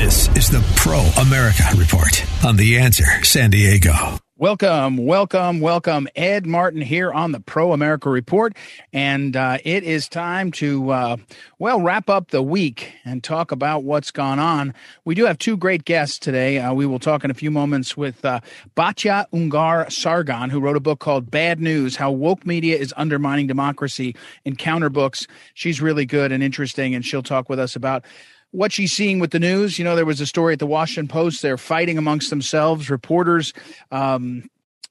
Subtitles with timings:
[0.00, 4.16] This is the Pro America Report on The Answer San Diego.
[4.38, 6.08] Welcome, welcome, welcome.
[6.16, 8.56] Ed Martin here on the Pro America Report.
[8.94, 11.16] And uh, it is time to, uh,
[11.58, 14.72] well, wrap up the week and talk about what's gone on.
[15.04, 16.56] We do have two great guests today.
[16.56, 18.40] Uh, we will talk in a few moments with uh,
[18.74, 23.46] Batya Ungar Sargon, who wrote a book called Bad News How Woke Media is Undermining
[23.46, 25.26] Democracy Encounter Books.
[25.52, 28.06] She's really good and interesting, and she'll talk with us about
[28.52, 29.78] what she's seeing with the news.
[29.78, 31.42] You know, there was a story at the Washington Post.
[31.42, 33.52] They're fighting amongst themselves, reporters.
[33.90, 34.48] Um,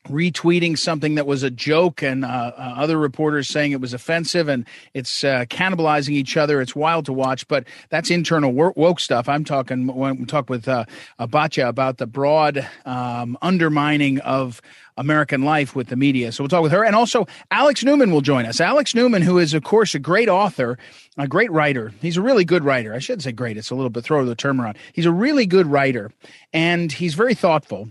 [0.07, 4.47] retweeting something that was a joke and uh, uh, other reporters saying it was offensive
[4.47, 9.27] and it's uh, cannibalizing each other it's wild to watch but that's internal woke stuff
[9.27, 10.85] i'm talking when we talk with uh,
[11.19, 14.61] Batya about the broad um, undermining of
[14.99, 16.31] American life with the media.
[16.31, 16.83] So we'll talk with her.
[16.83, 18.59] And also, Alex Newman will join us.
[18.59, 20.77] Alex Newman, who is, of course, a great author,
[21.17, 21.93] a great writer.
[22.01, 22.93] He's a really good writer.
[22.93, 24.77] I shouldn't say great, it's a little bit throw the term around.
[24.91, 26.11] He's a really good writer,
[26.51, 27.89] and he's very thoughtful.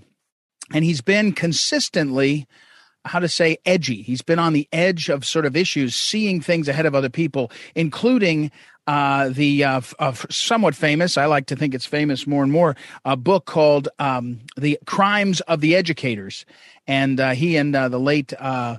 [0.73, 2.47] And he's been consistently
[3.05, 4.03] how to say edgy.
[4.03, 7.51] He's been on the edge of sort of issues, seeing things ahead of other people,
[7.75, 8.51] including
[8.87, 12.75] uh, the uh, uh, somewhat famous, I like to think it's famous more and more,
[13.05, 16.47] a book called um, The Crimes of the Educators.
[16.87, 18.79] And uh, he and uh, the late uh,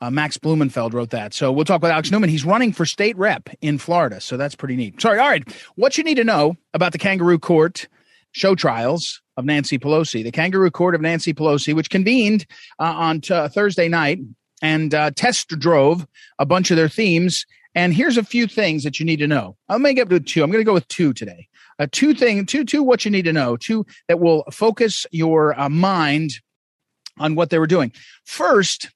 [0.00, 1.34] Max Blumenfeld wrote that.
[1.34, 2.30] So we'll talk with Alex Newman.
[2.30, 4.18] He's running for state rep in Florida.
[4.22, 4.98] So that's pretty neat.
[4.98, 5.18] Sorry.
[5.18, 5.46] All right.
[5.74, 7.86] What you need to know about the kangaroo court
[8.32, 12.46] show trials of Nancy Pelosi, the kangaroo court of Nancy Pelosi, which convened
[12.78, 14.20] on t- Thursday night
[14.62, 16.06] and test drove
[16.38, 19.56] a bunch of their themes and here's a few things that you need to know.
[19.68, 20.42] I'll make up to two.
[20.42, 21.48] I'm going to go with two today.
[21.78, 22.82] Uh, two thing, two, two.
[22.82, 23.56] What you need to know.
[23.56, 26.32] Two that will focus your uh, mind
[27.18, 27.92] on what they were doing.
[28.24, 28.90] First,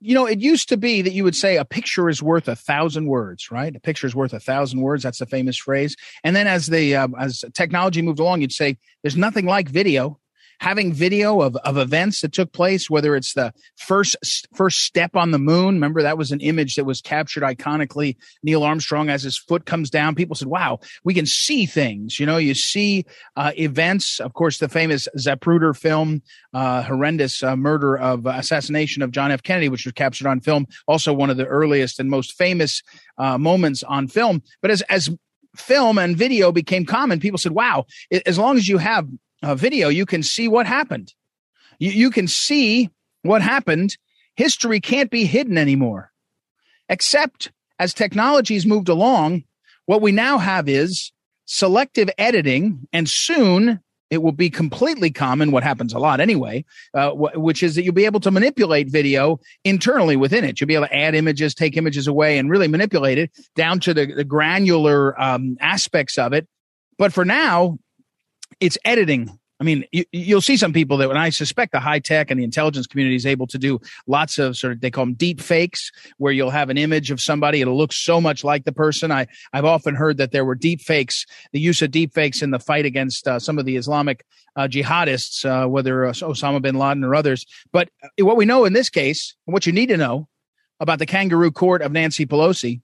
[0.00, 2.56] you know, it used to be that you would say a picture is worth a
[2.56, 3.74] thousand words, right?
[3.74, 5.02] A picture is worth a thousand words.
[5.02, 5.96] That's the famous phrase.
[6.22, 10.18] And then as the uh, as technology moved along, you'd say there's nothing like video
[10.60, 14.16] having video of, of events that took place, whether it's the first
[14.54, 15.74] first step on the moon.
[15.74, 18.16] Remember that was an image that was captured iconically.
[18.42, 20.14] Neil Armstrong as his foot comes down.
[20.14, 23.04] People said, "Wow, we can see things." You know, you see
[23.36, 24.20] uh, events.
[24.20, 26.22] Of course, the famous Zapruder film,
[26.52, 29.42] uh, horrendous uh, murder of uh, assassination of John F.
[29.42, 30.66] Kennedy, which was captured on film.
[30.86, 32.82] Also, one of the earliest and most famous
[33.18, 34.42] uh, moments on film.
[34.62, 35.10] But as as
[35.56, 37.86] film and video became common, people said, wow,
[38.26, 39.08] as long as you have
[39.42, 41.14] uh, video, you can see what happened.
[41.78, 42.90] You, you can see
[43.22, 43.96] what happened.
[44.34, 46.12] History can't be hidden anymore.
[46.88, 49.44] Except as technology's moved along,
[49.86, 51.12] what we now have is
[51.46, 56.64] selective editing, and soon it will be completely common, what happens a lot anyway,
[56.94, 60.60] uh, wh- which is that you'll be able to manipulate video internally within it.
[60.60, 63.94] You'll be able to add images, take images away, and really manipulate it down to
[63.94, 66.46] the, the granular um, aspects of it.
[66.98, 67.78] But for now,
[68.60, 69.38] it's editing.
[69.58, 72.38] I mean, you, will see some people that when I suspect the high tech and
[72.38, 75.40] the intelligence community is able to do lots of sort of, they call them deep
[75.40, 77.62] fakes, where you'll have an image of somebody.
[77.62, 79.10] It'll look so much like the person.
[79.10, 82.50] I, I've often heard that there were deep fakes, the use of deep fakes in
[82.50, 87.02] the fight against uh, some of the Islamic uh, jihadists, uh, whether Osama bin Laden
[87.02, 87.46] or others.
[87.72, 90.28] But uh, what we know in this case, what you need to know
[90.80, 92.82] about the kangaroo court of Nancy Pelosi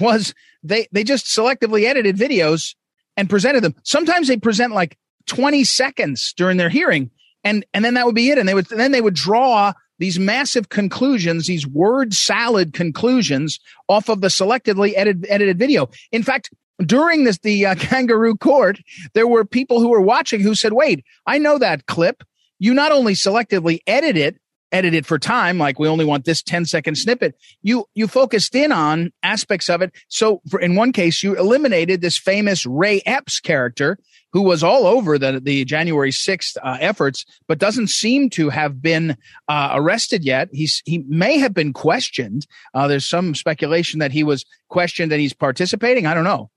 [0.00, 2.74] was they, they just selectively edited videos
[3.16, 3.74] and presented them.
[3.82, 7.10] Sometimes they present like 20 seconds during their hearing
[7.44, 8.38] and and then that would be it.
[8.38, 14.08] And they would then they would draw these massive conclusions these word salad conclusions off
[14.08, 15.88] of the selectively edited, edited video.
[16.12, 16.50] In fact
[16.84, 18.80] during this the uh, kangaroo court
[19.12, 22.24] there were people who were watching who said wait i know that clip.
[22.62, 24.39] You not only selectively edit it
[24.72, 28.54] edit it for time like we only want this 10 second snippet you you focused
[28.54, 29.92] in on aspects of it.
[30.08, 33.98] So for, in one case you eliminated this famous ray epps character
[34.32, 38.80] who was all over the the January 6th uh, efforts but doesn't seem to have
[38.80, 39.16] been
[39.48, 40.48] uh, arrested yet.
[40.52, 42.46] He's he may have been questioned.
[42.74, 46.06] Uh, there's some speculation that he was questioned and he's participating.
[46.06, 46.50] I don't know.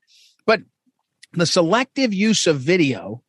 [0.46, 0.60] But
[1.32, 3.22] the selective use of video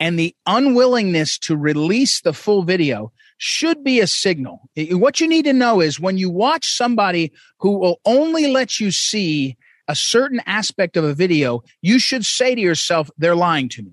[0.00, 4.68] and the unwillingness to release the full video should be a signal.
[4.76, 8.90] What you need to know is when you watch somebody who will only let you
[8.90, 9.56] see
[9.88, 13.92] a certain aspect of a video, you should say to yourself, they're lying to me.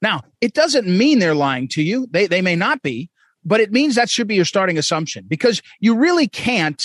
[0.00, 2.06] Now, it doesn't mean they're lying to you.
[2.10, 3.10] They, they may not be,
[3.44, 6.82] but it means that should be your starting assumption because you really can't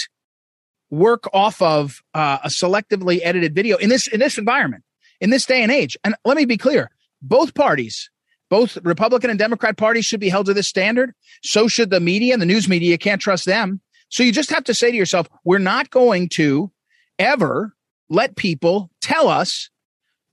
[0.89, 4.83] work off of uh, a selectively edited video in this in this environment
[5.21, 5.97] in this day and age.
[6.03, 6.91] And let me be clear:
[7.21, 8.09] both parties,
[8.49, 11.13] both Republican and Democrat parties, should be held to this standard.
[11.43, 12.91] So should the media and the news media.
[12.91, 13.81] You can't trust them.
[14.09, 16.71] So you just have to say to yourself, we're not going to
[17.19, 17.75] ever
[18.09, 19.69] let people tell us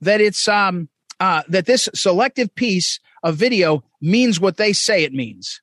[0.01, 5.15] that it's um uh, that this selective piece of video means what they say it
[5.15, 5.62] means,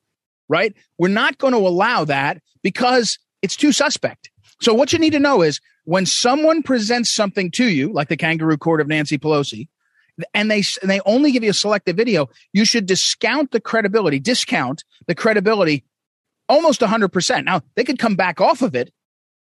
[0.50, 0.74] right?
[0.98, 4.32] We're not going to allow that because it's too suspect.
[4.62, 8.18] So what you need to know is when someone presents something to you, like the
[8.18, 9.68] kangaroo court of Nancy Pelosi,
[10.34, 14.20] and they and they only give you a selective video, you should discount the credibility,
[14.20, 15.84] discount the credibility
[16.50, 17.46] almost 100%.
[17.46, 18.92] Now, they could come back off of it,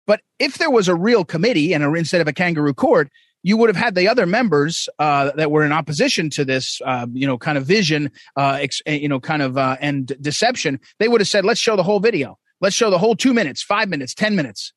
[0.05, 3.09] but if there was a real committee and a, instead of a kangaroo court,
[3.41, 7.07] you would have had the other members uh, that were in opposition to this, uh,
[7.11, 10.79] you know, kind of vision, uh, ex- eh, you know, kind of uh, and deception.
[10.99, 12.39] They would have said, "Let's show the whole video.
[12.61, 14.71] Let's show the whole two minutes, five minutes, ten minutes."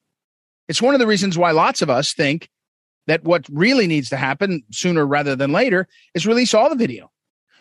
[0.68, 2.48] It's one of the reasons why lots of us think
[3.06, 7.10] that what really needs to happen sooner rather than later is release all the video.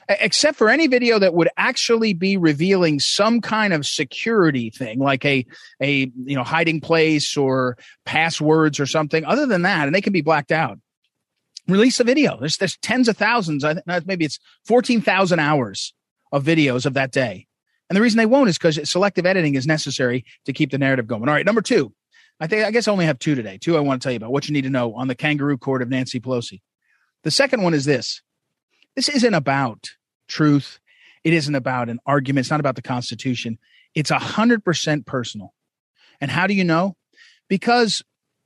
[0.08, 5.26] Except for any video that would actually be revealing some kind of security thing like
[5.26, 5.46] a
[5.82, 7.76] a you know hiding place or
[8.06, 9.26] passwords or something.
[9.26, 10.78] Other than that and they can be blacked out.
[11.68, 12.38] Release a video.
[12.40, 13.64] There's there's tens of thousands.
[13.64, 15.94] I think maybe it's 14,000 hours
[16.32, 17.48] of videos of that day.
[17.90, 21.08] And the reason they won't is because selective editing is necessary to keep the narrative
[21.08, 21.28] going.
[21.28, 21.92] All right number 2
[22.40, 24.18] i think i guess i only have two today two i want to tell you
[24.18, 26.62] about what you need to know on the kangaroo court of nancy pelosi
[27.24, 28.22] the second one is this
[28.96, 29.90] this isn't about
[30.28, 30.80] truth.
[31.24, 32.46] It isn't about an argument.
[32.46, 33.58] It's not about the Constitution.
[33.94, 35.54] It's a hundred percent personal.
[36.22, 36.96] And how do you know?
[37.50, 38.04] Because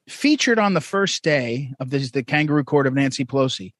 [0.07, 3.73] featured on the first day of this, the kangaroo court of Nancy Pelosi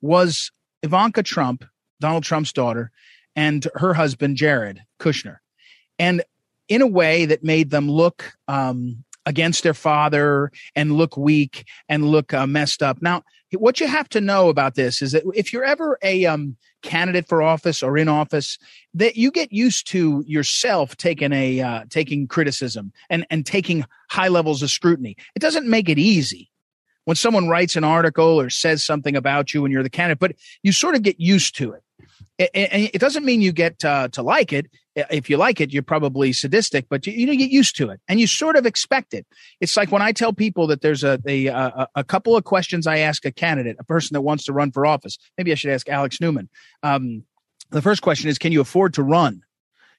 [0.00, 0.50] was
[0.82, 1.64] Ivanka Trump,
[2.00, 2.90] Donald Trump's daughter,
[3.36, 5.38] and her husband, Jared Kushner.
[5.98, 6.22] And
[6.68, 12.04] in a way that made them look um, against their father and look weak and
[12.04, 13.00] look uh, messed up.
[13.00, 13.22] Now,
[13.52, 17.28] what you have to know about this is that if you're ever a um, candidate
[17.28, 18.58] for office or in office,
[18.94, 24.28] that you get used to yourself taking a uh, taking criticism and and taking high
[24.28, 25.16] levels of scrutiny.
[25.34, 26.50] It doesn't make it easy
[27.04, 30.36] when someone writes an article or says something about you and you're the candidate, but
[30.62, 31.82] you sort of get used to it.
[32.54, 34.66] And it doesn't mean you get uh, to like it.
[34.96, 38.20] If you like it, you're probably sadistic, but you, you get used to it and
[38.20, 39.26] you sort of expect it.
[39.60, 42.86] It's like when I tell people that there's a, a, a, a couple of questions
[42.86, 45.18] I ask a candidate, a person that wants to run for office.
[45.36, 46.48] Maybe I should ask Alex Newman.
[46.82, 47.24] Um,
[47.70, 49.42] the first question is, can you afford to run?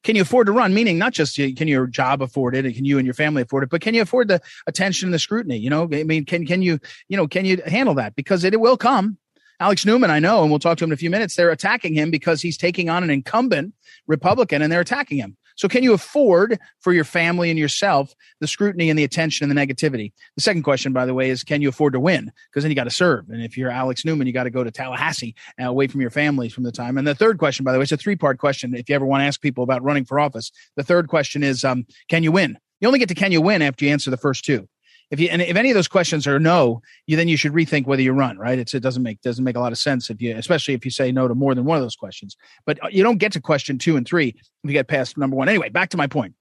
[0.05, 0.73] can you afford to run?
[0.73, 3.63] Meaning not just can your job afford it and can you and your family afford
[3.63, 5.57] it, but can you afford the attention and the scrutiny?
[5.57, 8.53] You know, I mean, can can you you know can you handle that because it,
[8.53, 9.17] it will come.
[9.59, 11.35] Alex Newman, I know, and we'll talk to him in a few minutes.
[11.35, 13.73] They're attacking him because he's taking on an incumbent
[14.07, 15.37] Republican, and they're attacking him.
[15.57, 19.57] So, can you afford for your family and yourself the scrutiny and the attention and
[19.57, 20.11] the negativity?
[20.35, 22.31] The second question, by the way, is can you afford to win?
[22.49, 23.29] Because then you got to serve.
[23.29, 26.09] And if you're Alex Newman, you got to go to Tallahassee uh, away from your
[26.09, 26.97] families from the time.
[26.97, 28.75] And the third question, by the way, it's a three part question.
[28.75, 31.63] If you ever want to ask people about running for office, the third question is
[31.63, 32.57] um, can you win?
[32.81, 34.67] You only get to can you win after you answer the first two
[35.11, 37.85] if you and if any of those questions are no, you then you should rethink
[37.85, 38.37] whether you run.
[38.37, 38.57] Right?
[38.57, 40.91] It's, it doesn't make doesn't make a lot of sense if you, especially if you
[40.91, 42.35] say no to more than one of those questions.
[42.65, 45.35] But uh, you don't get to question two and three if you get past number
[45.35, 45.49] one.
[45.49, 46.33] Anyway, back to my point.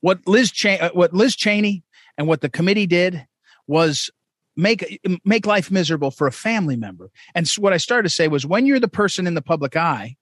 [0.00, 1.82] What Liz Cheney, uh, what Liz Cheney
[2.18, 3.26] and what the committee did
[3.66, 4.10] was
[4.56, 7.10] make make life miserable for a family member.
[7.34, 9.76] And so what I started to say was when you're the person in the public
[9.76, 10.16] eye,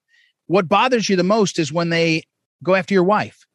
[0.46, 2.22] what bothers you the most is when they
[2.62, 3.46] go after your wife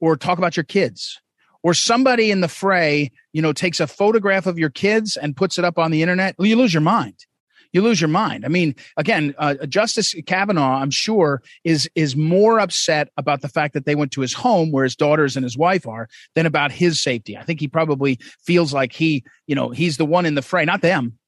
[0.00, 1.20] or talk about your kids
[1.66, 5.58] or somebody in the fray, you know, takes a photograph of your kids and puts
[5.58, 7.26] it up on the internet, well, you lose your mind.
[7.72, 8.44] You lose your mind.
[8.44, 13.74] I mean, again, uh, Justice Kavanaugh, I'm sure, is is more upset about the fact
[13.74, 16.70] that they went to his home where his daughters and his wife are than about
[16.70, 17.36] his safety.
[17.36, 20.64] I think he probably feels like he, you know, he's the one in the fray,
[20.64, 21.18] not them.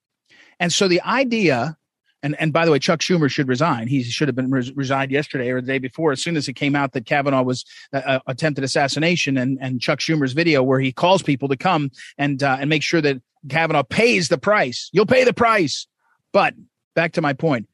[0.61, 1.77] And so the idea
[2.23, 3.87] and and by the way, Chuck Schumer should resign.
[3.87, 6.13] He should have been res- resigned yesterday or the day before.
[6.13, 9.81] As soon as it came out that Kavanaugh was uh, uh, attempted assassination, and and
[9.81, 13.21] Chuck Schumer's video where he calls people to come and uh, and make sure that
[13.49, 14.91] Kavanaugh pays the price.
[14.93, 15.87] You'll pay the price.
[16.33, 16.55] But
[16.95, 17.69] back to my point,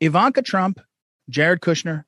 [0.00, 0.80] Ivanka Trump,
[1.28, 2.04] Jared Kushner,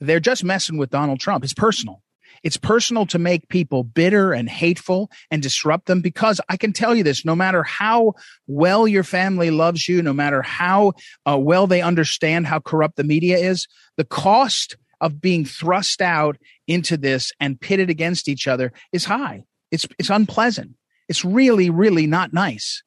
[0.00, 1.44] they're just messing with Donald Trump.
[1.44, 2.02] It's personal.
[2.42, 6.94] It's personal to make people bitter and hateful and disrupt them because I can tell
[6.94, 8.14] you this no matter how
[8.46, 10.92] well your family loves you, no matter how
[11.26, 16.36] uh, well they understand how corrupt the media is, the cost of being thrust out
[16.66, 19.44] into this and pitted against each other is high.
[19.70, 20.72] It's, it's unpleasant.
[21.08, 22.82] It's really, really not nice.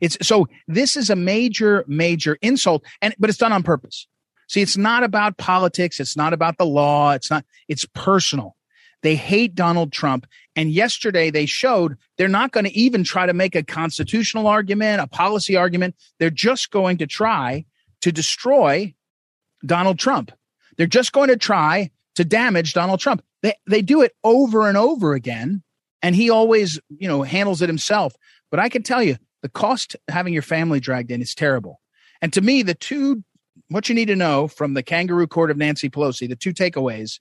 [0.00, 4.06] It's so this is a major, major insult, and but it's done on purpose.
[4.48, 6.00] See, it's not about politics.
[6.00, 7.12] It's not about the law.
[7.12, 8.56] It's not, it's personal.
[9.02, 10.26] They hate Donald Trump.
[10.56, 15.00] And yesterday they showed they're not going to even try to make a constitutional argument,
[15.00, 15.94] a policy argument.
[16.18, 17.64] They're just going to try
[18.02, 18.94] to destroy
[19.64, 20.32] Donald Trump.
[20.76, 23.22] They're just going to try to damage Donald Trump.
[23.42, 25.62] They, they do it over and over again.
[26.02, 28.14] And he always, you know, handles it himself.
[28.50, 31.80] But I can tell you the cost having your family dragged in is terrible.
[32.22, 33.22] And to me, the two,
[33.68, 37.20] what you need to know from the kangaroo court of Nancy Pelosi, the two takeaways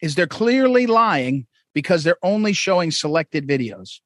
[0.00, 4.00] is they're clearly lying because they're only showing selected videos,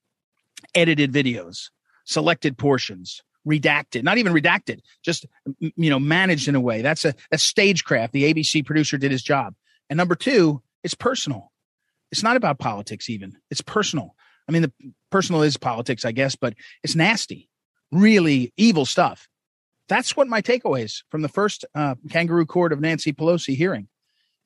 [0.74, 1.70] edited videos,
[2.04, 5.26] selected portions, redacted, not even redacted, just
[5.58, 6.82] you know managed in a way.
[6.82, 8.12] That's a, stagecraft.
[8.12, 9.54] The ABC producer did his job.
[9.90, 11.50] And number two, it's personal.
[12.10, 13.38] It's not about politics even.
[13.50, 14.14] It's personal.
[14.48, 14.72] I mean, the
[15.10, 17.48] personal is politics, I guess, but it's nasty,
[17.90, 19.28] really evil stuff.
[19.88, 23.88] That's what my takeaways from the first uh, kangaroo court of Nancy Pelosi hearing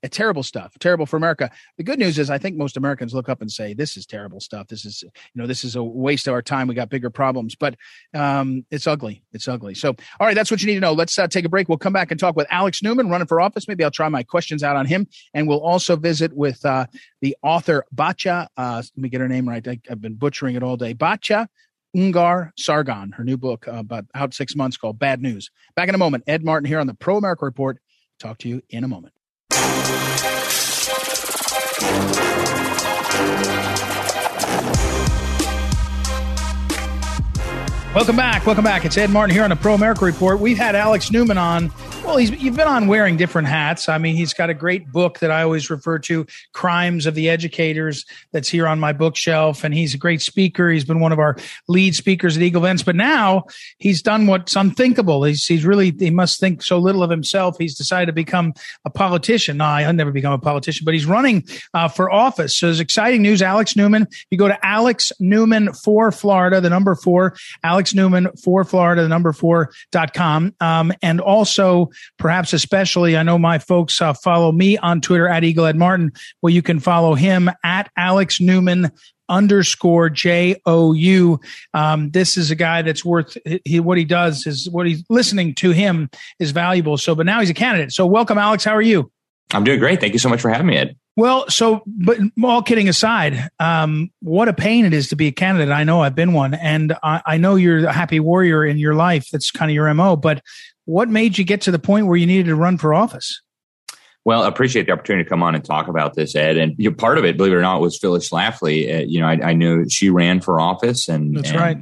[0.08, 1.50] terrible stuff, terrible for America.
[1.78, 4.40] The good news is I think most Americans look up and say, this is terrible
[4.40, 4.68] stuff.
[4.68, 6.68] This is, you know, this is a waste of our time.
[6.68, 7.76] We got bigger problems, but
[8.14, 9.22] um, it's ugly.
[9.32, 9.74] It's ugly.
[9.74, 10.92] So, all right, that's what you need to know.
[10.92, 11.68] Let's uh, take a break.
[11.68, 13.66] We'll come back and talk with Alex Newman running for office.
[13.68, 15.06] Maybe I'll try my questions out on him.
[15.34, 16.86] And we'll also visit with uh,
[17.20, 18.48] the author Batya.
[18.56, 19.66] Uh, let me get her name right.
[19.66, 20.94] I, have been butchering it all day.
[20.94, 21.48] Batya
[21.96, 25.50] Ungar Sargon, her new book, uh, about out six months called Bad News.
[25.74, 26.24] Back in a moment.
[26.26, 27.78] Ed Martin here on the Pro America Report.
[28.18, 29.15] Talk to you in a moment.
[37.96, 38.44] Welcome back.
[38.44, 38.84] Welcome back.
[38.84, 40.38] It's Ed Martin here on the Pro America Report.
[40.38, 41.72] We've had Alex Newman on
[42.06, 43.88] well, he's you've been on wearing different hats.
[43.88, 47.28] I mean, he's got a great book that I always refer to, Crimes of the
[47.28, 49.64] Educators, that's here on my bookshelf.
[49.64, 50.70] And he's a great speaker.
[50.70, 51.36] He's been one of our
[51.66, 52.84] lead speakers at Eagle Events.
[52.84, 53.46] But now
[53.78, 55.24] he's done what's unthinkable.
[55.24, 57.56] He's he's really he must think so little of himself.
[57.58, 59.56] He's decided to become a politician.
[59.56, 61.44] No, I'll never become a politician, but he's running
[61.74, 62.56] uh, for office.
[62.56, 63.42] So it's exciting news.
[63.42, 64.06] Alex Newman.
[64.30, 69.08] You go to Alex Newman for Florida, the number four, Alex Newman for Florida, the
[69.08, 70.54] number four dot com.
[70.60, 75.44] Um, and also perhaps especially, I know my folks uh, follow me on Twitter at
[75.44, 76.12] Eagle Ed Martin.
[76.42, 78.90] Well, you can follow him at Alex Newman
[79.28, 81.40] underscore J O U.
[81.74, 85.54] Um, this is a guy that's worth he, what he does is what he's listening
[85.56, 86.96] to him is valuable.
[86.96, 87.92] So, but now he's a candidate.
[87.92, 88.64] So, welcome, Alex.
[88.64, 89.10] How are you?
[89.52, 90.00] I'm doing great.
[90.00, 90.96] Thank you so much for having me, Ed.
[91.16, 95.32] Well, so, but all kidding aside, um, what a pain it is to be a
[95.32, 95.72] candidate.
[95.72, 98.94] I know I've been one, and I, I know you're a happy warrior in your
[98.94, 99.28] life.
[99.32, 100.16] That's kind of your MO.
[100.16, 100.42] But
[100.86, 103.42] what made you get to the point where you needed to run for office?
[104.24, 106.56] Well, I appreciate the opportunity to come on and talk about this, Ed.
[106.56, 108.92] And you know, part of it, believe it or not, was Phyllis Schlafly.
[108.92, 111.76] Uh, you know, I, I, knew she ran for office, and that's and, right.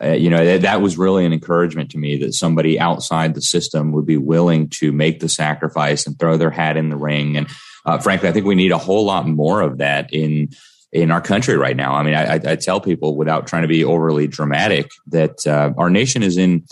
[0.00, 3.42] Uh, you know, that, that was really an encouragement to me that somebody outside the
[3.42, 7.36] system would be willing to make the sacrifice and throw their hat in the ring.
[7.36, 7.48] And
[7.84, 10.50] uh, frankly, I think we need a whole lot more of that in
[10.92, 11.94] in our country right now.
[11.94, 15.90] I mean, I, I tell people without trying to be overly dramatic that uh, our
[15.90, 16.64] nation is in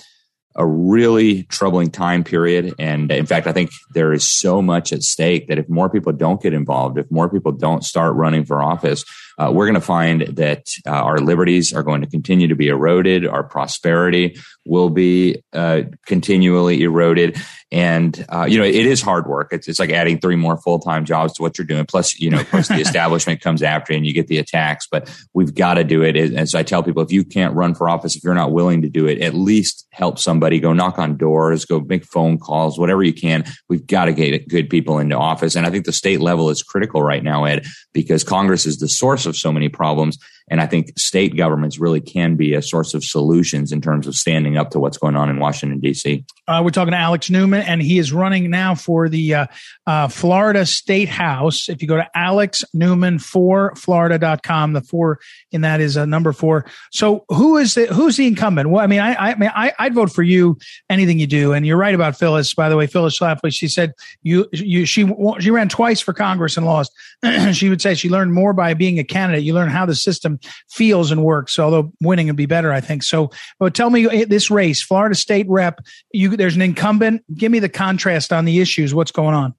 [0.56, 2.75] a really troubling time period.
[2.78, 6.12] And in fact, I think there is so much at stake that if more people
[6.12, 9.04] don't get involved, if more people don't start running for office,
[9.38, 12.69] uh, we're going to find that uh, our liberties are going to continue to be
[12.69, 13.26] eroded.
[13.26, 17.38] Our prosperity will be uh, continually eroded.
[17.73, 19.49] And, uh, you know, it is hard work.
[19.52, 21.85] It's, it's like adding three more full time jobs to what you're doing.
[21.85, 24.87] Plus, you know, of course, the establishment comes after you and you get the attacks,
[24.90, 26.16] but we've got to do it.
[26.16, 28.83] And so I tell people if you can't run for office, if you're not willing
[28.83, 32.78] to do it, at least help somebody go knock on doors, go make phone calls,
[32.78, 33.45] whatever you can.
[33.69, 35.57] We've got to get good people into office.
[35.57, 38.88] And I think the state level is critical right now, Ed, because Congress is the
[38.88, 40.18] source of so many problems.
[40.49, 44.15] And I think state governments really can be a source of solutions in terms of
[44.15, 46.25] standing up to what's going on in Washington, D.C.
[46.47, 49.47] Uh, we're talking to Alex Newman, and he is running now for the uh,
[49.88, 51.69] uh, Florida State House.
[51.69, 55.19] If you go to Alex Newman for Florida.com, the four
[55.50, 56.65] in that is a number four.
[56.93, 58.71] So who is the, who's the incumbent?
[58.71, 61.53] Well, I mean, I, I, mean, I, I'd vote for you anything you do.
[61.53, 65.12] And you're right about Phyllis, by the way, Phyllis Schlafly, she said you, you, she,
[65.41, 66.93] she ran twice for Congress and lost.
[67.53, 69.43] she would say she learned more by being a candidate.
[69.43, 70.36] You learn how the system
[70.71, 71.59] feels and works.
[71.59, 73.02] Although winning would be better, I think.
[73.02, 75.81] So, but tell me eh, this race, Florida State rep.
[76.12, 77.25] You there's an incumbent.
[77.35, 78.95] Give me the contrast on the issues.
[78.95, 79.55] What's going on?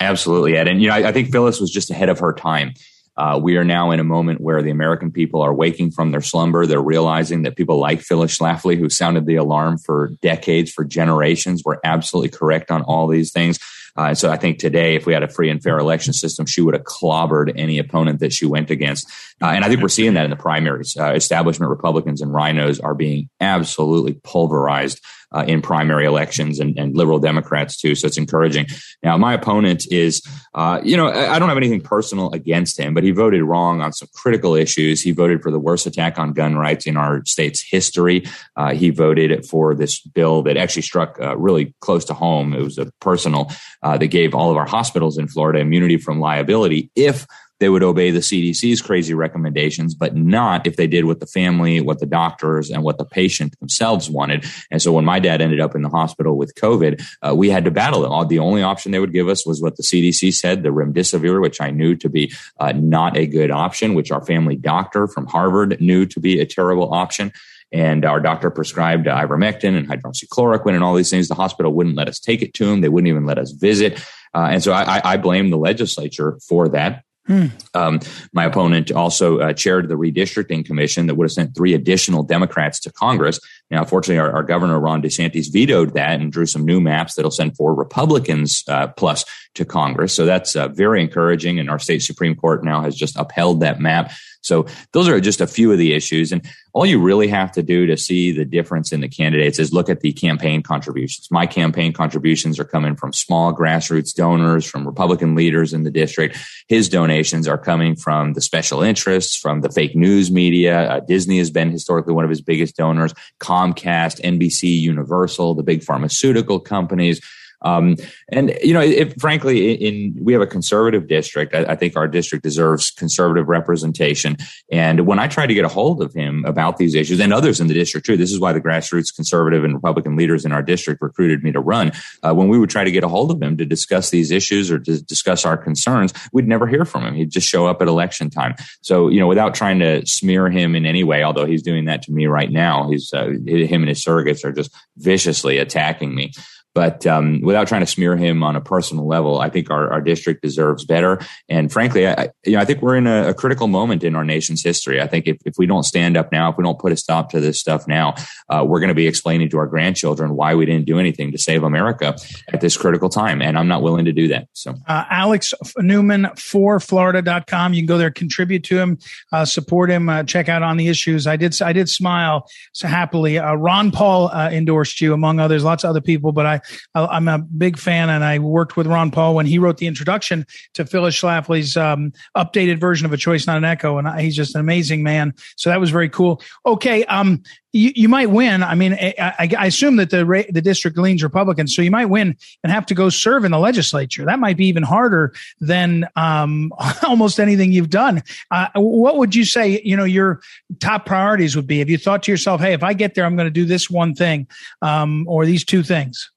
[0.00, 0.68] Absolutely, Ed.
[0.68, 2.74] And you know, I, I think Phyllis was just ahead of her time.
[3.16, 6.22] Uh, we are now in a moment where the American people are waking from their
[6.22, 6.64] slumber.
[6.64, 11.62] They're realizing that people like Phyllis Schlafly, who sounded the alarm for decades, for generations,
[11.62, 13.58] were absolutely correct on all these things.
[13.96, 16.46] Uh, and so I think today, if we had a free and fair election system,
[16.46, 19.06] she would have clobbered any opponent that she went against.
[19.40, 20.96] Uh, and I think we're seeing that in the primaries.
[20.98, 25.00] Uh, establishment Republicans and RINOs are being absolutely pulverized
[25.32, 27.94] uh, in primary elections and, and, liberal Democrats too.
[27.94, 28.66] So it's encouraging.
[29.02, 30.22] Now, my opponent is,
[30.54, 33.92] uh, you know, I don't have anything personal against him, but he voted wrong on
[33.92, 35.02] some critical issues.
[35.02, 38.24] He voted for the worst attack on gun rights in our state's history.
[38.56, 42.52] Uh, he voted for this bill that actually struck uh, really close to home.
[42.52, 43.50] It was a personal
[43.82, 47.26] uh, that gave all of our hospitals in Florida immunity from liability if
[47.62, 51.80] they would obey the CDC's crazy recommendations, but not if they did what the family,
[51.80, 54.44] what the doctors, and what the patient themselves wanted.
[54.72, 57.64] And so when my dad ended up in the hospital with COVID, uh, we had
[57.66, 58.28] to battle it.
[58.28, 61.60] The only option they would give us was what the CDC said, the remdesivir, which
[61.60, 65.80] I knew to be uh, not a good option, which our family doctor from Harvard
[65.80, 67.32] knew to be a terrible option
[67.70, 71.28] and our doctor prescribed ivermectin and hydroxychloroquine and all these things.
[71.28, 72.80] The hospital wouldn't let us take it to them.
[72.80, 74.04] They wouldn't even let us visit.
[74.34, 77.04] Uh, and so I, I blame the legislature for that.
[77.26, 77.46] Hmm.
[77.74, 78.00] Um,
[78.32, 82.80] my opponent also uh, chaired the redistricting commission that would have sent three additional Democrats
[82.80, 83.38] to Congress.
[83.70, 87.30] Now, fortunately, our, our governor Ron DeSantis vetoed that and drew some new maps that'll
[87.30, 89.24] send four Republicans uh, plus
[89.54, 90.14] to Congress.
[90.14, 91.60] So that's uh, very encouraging.
[91.60, 94.12] And our state Supreme Court now has just upheld that map.
[94.42, 96.32] So those are just a few of the issues.
[96.32, 99.72] And all you really have to do to see the difference in the candidates is
[99.72, 101.28] look at the campaign contributions.
[101.30, 106.36] My campaign contributions are coming from small grassroots donors, from Republican leaders in the district.
[106.68, 110.90] His donations are coming from the special interests, from the fake news media.
[110.90, 115.82] Uh, Disney has been historically one of his biggest donors, Comcast, NBC, Universal, the big
[115.82, 117.20] pharmaceutical companies.
[117.64, 117.96] Um,
[118.30, 121.54] and you know, if, frankly, in we have a conservative district.
[121.54, 124.36] I, I, think our district deserves conservative representation.
[124.70, 127.60] And when I tried to get a hold of him about these issues and others
[127.60, 130.62] in the district too, this is why the grassroots conservative and Republican leaders in our
[130.62, 131.92] district recruited me to run.
[132.22, 134.70] Uh, when we would try to get a hold of him to discuss these issues
[134.70, 137.14] or to discuss our concerns, we'd never hear from him.
[137.14, 138.54] He'd just show up at election time.
[138.80, 142.02] So you know, without trying to smear him in any way, although he's doing that
[142.02, 146.32] to me right now, he's uh, him and his surrogates are just viciously attacking me.
[146.74, 150.00] But um, without trying to smear him on a personal level, I think our, our
[150.00, 151.20] district deserves better.
[151.48, 154.24] And frankly, I, you know, I think we're in a, a, critical moment in our
[154.24, 155.00] nation's history.
[155.00, 157.30] I think if, if we don't stand up now, if we don't put a stop
[157.30, 158.14] to this stuff now,
[158.48, 161.38] uh, we're going to be explaining to our grandchildren why we didn't do anything to
[161.38, 162.16] save America
[162.52, 163.42] at this critical time.
[163.42, 164.48] And I'm not willing to do that.
[164.54, 167.74] So, uh, Alex Newman for Florida.com.
[167.74, 168.98] You can go there, contribute to him,
[169.30, 171.26] uh, support him, uh, check out on the issues.
[171.26, 173.38] I did, I did smile so happily.
[173.38, 176.61] Uh, Ron Paul uh, endorsed you, among others, lots of other people, but I,
[176.94, 179.86] I, am a big fan, and I worked with Ron Paul when he wrote the
[179.86, 184.36] introduction to Phyllis Schlafly's um, updated version of A Choice Not an Echo, and he's
[184.36, 185.34] just an amazing man.
[185.56, 186.42] So that was very cool.
[186.66, 188.62] Okay, um, you, you might win.
[188.62, 192.06] I mean, I, I, I assume that the the district leans Republican, so you might
[192.06, 194.24] win and have to go serve in the legislature.
[194.24, 196.72] That might be even harder than um,
[197.02, 198.22] almost anything you've done.
[198.50, 199.80] Uh, what would you say?
[199.84, 200.40] You know, your
[200.80, 203.36] top priorities would be if you thought to yourself, "Hey, if I get there, I'm
[203.36, 204.46] going to do this one thing
[204.82, 206.31] um, or these two things."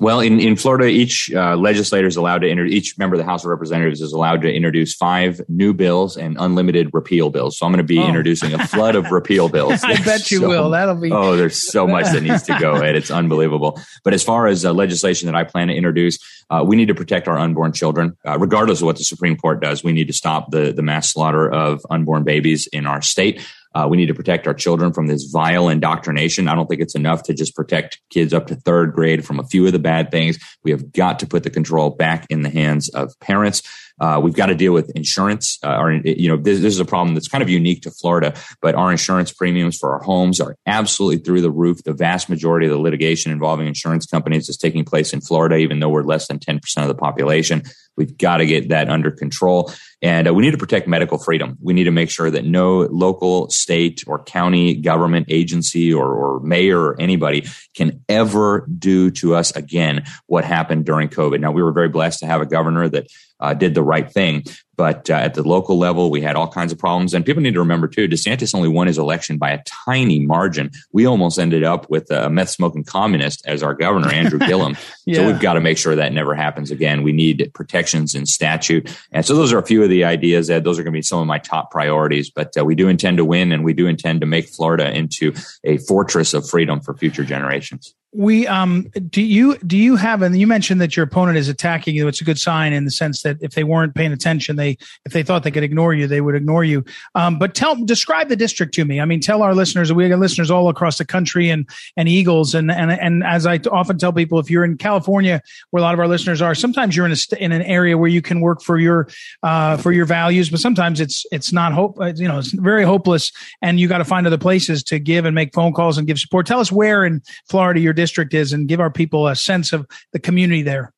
[0.00, 3.24] Well, in, in Florida, each uh, legislator is allowed to enter, each member of the
[3.24, 7.58] House of Representatives is allowed to introduce five new bills and unlimited repeal bills.
[7.58, 8.06] So I'm going to be oh.
[8.06, 9.82] introducing a flood of repeal bills.
[9.82, 10.70] I bet you so, will.
[10.70, 11.10] That'll be.
[11.10, 12.94] Oh, there's so much that needs to go, Ed.
[12.94, 13.80] It's unbelievable.
[14.04, 16.18] But as far as uh, legislation that I plan to introduce,
[16.50, 19.60] uh, we need to protect our unborn children, uh, regardless of what the Supreme Court
[19.60, 19.82] does.
[19.82, 23.40] We need to stop the, the mass slaughter of unborn babies in our state.
[23.78, 26.48] Uh, we need to protect our children from this vile indoctrination.
[26.48, 29.44] I don't think it's enough to just protect kids up to third grade from a
[29.44, 30.36] few of the bad things.
[30.64, 33.62] We have got to put the control back in the hands of parents.
[34.00, 35.58] Uh, we've got to deal with insurance.
[35.62, 38.34] Uh, our, you know, this, this, is a problem that's kind of unique to Florida,
[38.60, 41.82] but our insurance premiums for our homes are absolutely through the roof.
[41.82, 45.80] The vast majority of the litigation involving insurance companies is taking place in Florida, even
[45.80, 47.62] though we're less than 10% of the population.
[47.96, 49.72] We've got to get that under control.
[50.00, 51.58] And uh, we need to protect medical freedom.
[51.60, 56.40] We need to make sure that no local, state, or county government agency or, or
[56.40, 61.40] mayor or anybody can ever do to us again what happened during COVID.
[61.40, 63.08] Now, we were very blessed to have a governor that
[63.40, 64.44] uh, did the right thing.
[64.76, 67.12] But uh, at the local level, we had all kinds of problems.
[67.12, 70.70] And people need to remember too, DeSantis only won his election by a tiny margin.
[70.92, 74.76] We almost ended up with a meth smoking communist as our governor, Andrew Gillum.
[75.04, 75.16] yeah.
[75.16, 77.02] So we've got to make sure that never happens again.
[77.02, 78.96] We need protections in statute.
[79.10, 80.62] And so those are a few of the ideas, Ed.
[80.62, 82.30] Those are going to be some of my top priorities.
[82.30, 85.34] But uh, we do intend to win and we do intend to make Florida into
[85.64, 87.94] a fortress of freedom for future generations.
[88.12, 91.94] We um do you do you have and you mentioned that your opponent is attacking
[91.94, 92.08] you.
[92.08, 95.12] It's a good sign in the sense that if they weren't paying attention they if
[95.12, 96.84] they thought they could ignore you they would ignore you.
[97.14, 98.98] Um but tell describe the district to me.
[99.00, 102.54] I mean tell our listeners we got listeners all across the country and and eagles.
[102.54, 105.92] And and and as i often tell people if you're in california where a lot
[105.92, 108.62] of our listeners are sometimes you're in a in an area where you can work
[108.62, 109.08] for your
[109.42, 112.84] uh for your values but sometimes it's it's not hope uh, you know it's very
[112.84, 113.32] hopeless.
[113.60, 116.18] And you got to find other places to give and make phone calls and give
[116.18, 116.46] support.
[116.46, 119.84] Tell us where in florida you're district is and give our people a sense of
[120.12, 120.94] the community there.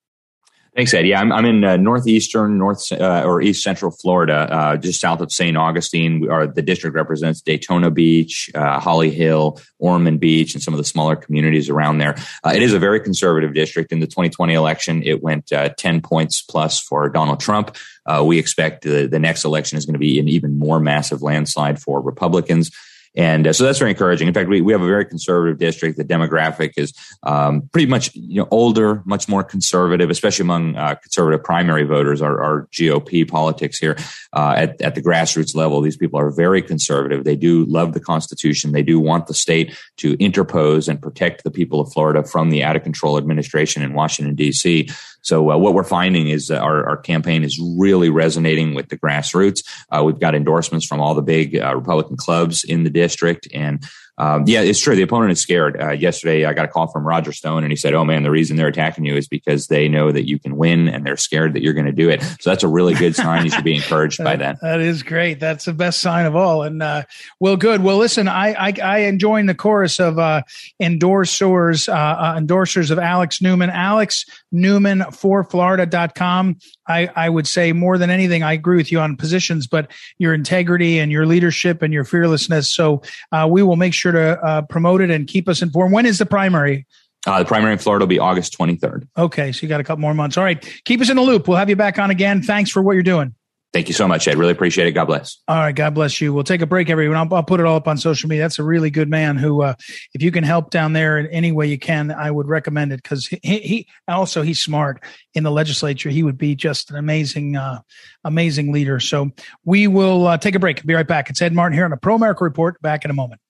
[0.77, 1.07] Thanks, Ed.
[1.07, 5.21] Yeah, I'm, I'm in uh, northeastern, north uh, or east central Florida, uh, just south
[5.21, 5.57] of St.
[5.57, 6.21] Augustine.
[6.21, 10.79] We are the district represents Daytona Beach, uh, Holly Hill, Ormond Beach, and some of
[10.79, 12.15] the smaller communities around there.
[12.45, 13.91] Uh, it is a very conservative district.
[13.91, 17.77] In the 2020 election, it went uh, 10 points plus for Donald Trump.
[18.23, 21.81] we expect the, the next election is going to be an even more massive landslide
[21.81, 22.71] for Republicans.
[23.17, 24.29] And uh, so that's very encouraging.
[24.29, 25.99] In fact, we, we have a very conservative district.
[25.99, 26.93] The demographic is
[27.25, 32.23] um, pretty much you know older, much more conservative, especially among uh, conservative primary voters.
[32.23, 33.97] Our, our GOP politics here
[34.33, 37.25] uh, at, at the grassroots level, these people are very conservative.
[37.25, 38.73] They do love the Constitution.
[38.73, 42.63] They do want the state to interpose and protect the people of Florida from the
[42.63, 44.89] out of control administration in Washington D.C.
[45.23, 49.61] So uh, what we're finding is our, our campaign is really resonating with the grassroots.
[49.91, 53.85] Uh, we've got endorsements from all the big uh, Republican clubs in the district, and
[54.19, 54.95] um, yeah, it's true.
[54.95, 55.81] The opponent is scared.
[55.81, 58.31] Uh, yesterday, I got a call from Roger Stone, and he said, "Oh man, the
[58.31, 61.55] reason they're attacking you is because they know that you can win, and they're scared
[61.55, 63.45] that you're going to do it." So that's a really good sign.
[63.45, 64.61] You should be encouraged by that.
[64.61, 65.41] That is great.
[65.41, 66.63] That's the best sign of all.
[66.63, 67.05] And uh,
[67.39, 67.83] well, good.
[67.83, 70.43] Well, listen, I I, I join the chorus of uh,
[70.83, 73.71] endorsers uh, uh, endorsers of Alex Newman.
[73.71, 76.59] Alex Newman for Florida.com.
[76.91, 80.35] I, I would say more than anything, I agree with you on positions, but your
[80.35, 82.73] integrity and your leadership and your fearlessness.
[82.73, 85.95] So uh, we will make sure to uh, promote it and keep us informed.
[85.95, 86.87] When is the primary?
[87.27, 89.07] Uh, the primary in Florida will be August 23rd.
[89.17, 90.37] Okay, so you got a couple more months.
[90.37, 91.47] All right, keep us in the loop.
[91.47, 92.43] We'll have you back on again.
[92.43, 93.35] Thanks for what you're doing.
[93.73, 94.37] Thank you so much, Ed.
[94.37, 94.93] Really appreciate it.
[94.93, 95.39] God bless.
[95.47, 95.75] All right.
[95.75, 96.35] God bless you.
[96.35, 97.17] We'll take a break, everyone.
[97.17, 98.43] I'll, I'll put it all up on social media.
[98.43, 99.75] That's a really good man who, uh,
[100.13, 103.01] if you can help down there in any way you can, I would recommend it
[103.01, 105.05] because he, he, also he's smart
[105.35, 106.11] in the legislature.
[106.11, 107.83] He would be just an amazing, uh,
[108.25, 108.99] amazing leader.
[108.99, 109.31] So
[109.65, 110.85] we will uh, take a break.
[110.85, 111.31] Be right back.
[111.31, 112.81] It's Ed Martin here on the Pro America Report.
[112.83, 113.41] Back in a moment.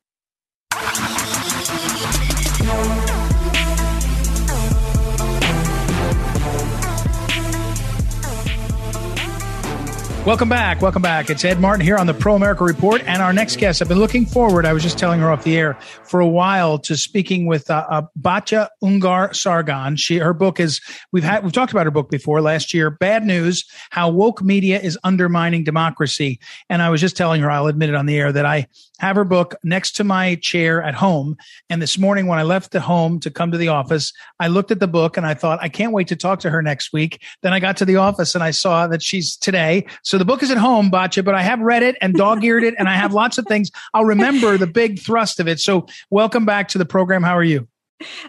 [10.31, 10.81] Welcome back.
[10.81, 11.29] Welcome back.
[11.29, 13.03] It's Ed Martin here on the Pro America Report.
[13.05, 15.57] And our next guest, I've been looking forward, I was just telling her off the
[15.57, 19.97] air for a while to speaking with uh, uh, Batya Ungar Sargon.
[19.97, 23.25] She, her book is, we've had, we've talked about her book before last year, Bad
[23.25, 26.39] News, How Woke Media is Undermining Democracy.
[26.69, 28.69] And I was just telling her, I'll admit it on the air, that I
[29.01, 31.37] have her book next to my chair at home.
[31.69, 34.71] And this morning when I left the home to come to the office, I looked
[34.71, 37.21] at the book and I thought, I can't wait to talk to her next week.
[37.43, 39.87] Then I got to the office and I saw that she's today.
[40.05, 42.63] So the book is at home, Batya, but I have read it and dog eared
[42.63, 43.71] it and I have lots of things.
[43.95, 45.61] I'll remember the big thrust of it.
[45.61, 47.23] So welcome back to the program.
[47.23, 47.67] How are you?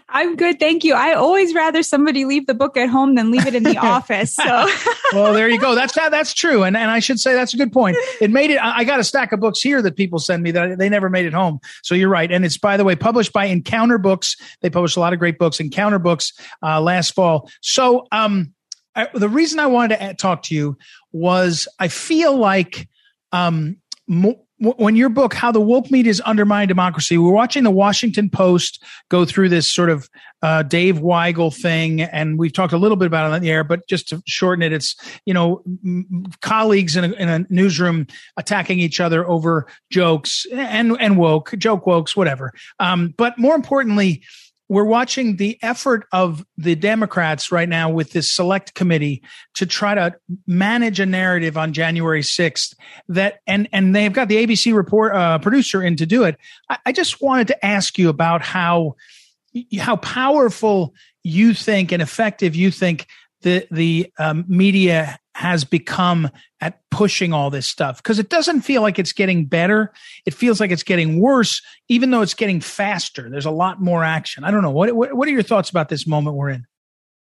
[0.08, 0.94] I'm good, thank you.
[0.94, 4.34] I always rather somebody leave the book at home than leave it in the office.
[4.34, 4.44] So,
[5.12, 5.74] well, there you go.
[5.74, 7.96] That's that's true, and and I should say that's a good point.
[8.20, 8.58] It made it.
[8.62, 11.24] I got a stack of books here that people send me that they never made
[11.24, 11.58] it home.
[11.82, 14.36] So you're right, and it's by the way published by Encounter Books.
[14.60, 15.58] They published a lot of great books.
[15.58, 17.48] Encounter Books uh, last fall.
[17.62, 18.52] So um,
[18.94, 20.76] I, the reason I wanted to talk to you
[21.12, 22.88] was I feel like
[23.32, 23.76] um,
[24.06, 28.30] mo- when your book how the woke media is undermining democracy we're watching the washington
[28.30, 30.08] post go through this sort of
[30.42, 33.64] uh, dave weigel thing and we've talked a little bit about it on the air
[33.64, 34.94] but just to shorten it it's
[35.26, 40.96] you know m- colleagues in a, in a, newsroom attacking each other over jokes and
[41.00, 42.52] and woke joke wokes whatever.
[42.78, 44.22] Um, but more importantly
[44.72, 49.94] we're watching the effort of the Democrats right now with this select committee to try
[49.94, 50.14] to
[50.46, 52.74] manage a narrative on January 6th
[53.06, 56.38] that, and, and they've got the ABC report, uh, producer in to do it.
[56.70, 58.96] I, I just wanted to ask you about how,
[59.78, 63.06] how powerful you think and effective you think
[63.42, 68.82] the, the um, media has become at pushing all this stuff because it doesn't feel
[68.82, 69.92] like it's getting better.
[70.26, 73.30] It feels like it's getting worse, even though it's getting faster.
[73.30, 74.44] There's a lot more action.
[74.44, 74.70] I don't know.
[74.70, 76.66] What, what, what are your thoughts about this moment we're in?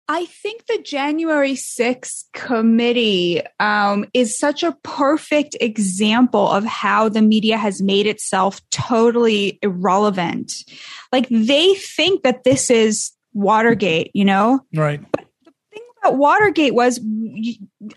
[0.08, 7.22] I think the January 6th committee um, is such a perfect example of how the
[7.22, 10.52] media has made itself totally irrelevant.
[11.10, 14.60] Like they think that this is Watergate, you know?
[14.74, 15.00] Right.
[15.10, 15.25] But
[16.14, 17.00] Watergate was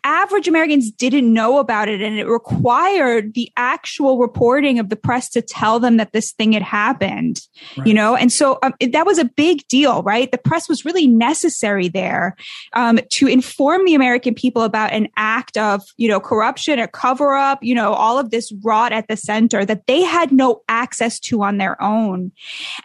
[0.04, 5.30] average Americans didn't know about it and it required the actual reporting of the press
[5.30, 7.42] to tell them that this thing had happened,
[7.78, 7.88] right.
[7.88, 8.16] you know?
[8.16, 10.32] And so um, that was a big deal, right?
[10.32, 12.36] The press was really necessary there
[12.74, 17.36] um, to inform the American people about an act of, you know, corruption, a cover
[17.36, 21.20] up, you know, all of this rot at the center that they had no access
[21.20, 22.32] to on their own.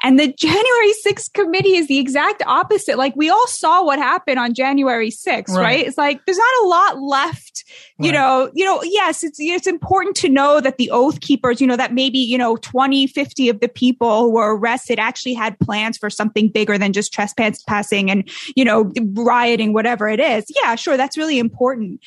[0.03, 2.99] And the January 6th committee is the exact opposite.
[2.99, 5.62] Like we all saw what happened on January 6th, right?
[5.62, 5.87] right?
[5.87, 7.64] It's like there's not a lot left.
[7.98, 8.14] You right.
[8.14, 11.77] know, you know, yes, it's it's important to know that the oath keepers, you know,
[11.77, 15.96] that maybe, you know, 20, 50 of the people who were arrested actually had plans
[15.96, 20.44] for something bigger than just trespassing and, you know, rioting, whatever it is.
[20.62, 22.00] Yeah, sure, that's really important.